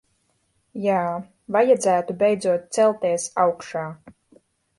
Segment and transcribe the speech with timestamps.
[0.85, 1.01] Jā,
[1.57, 3.87] vajadzētu beidzot celties augšā.